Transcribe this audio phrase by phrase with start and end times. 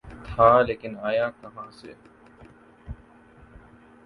[0.25, 1.91] تھا‘ لیکن آیا کہاں سے؟